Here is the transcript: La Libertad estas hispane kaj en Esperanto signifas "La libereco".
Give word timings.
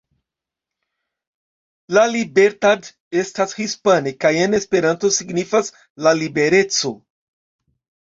La 1.97 2.05
Libertad 2.15 2.89
estas 3.25 3.55
hispane 3.67 4.17
kaj 4.27 4.35
en 4.49 4.61
Esperanto 4.63 5.15
signifas 5.21 5.73
"La 6.09 6.19
libereco". 6.25 6.97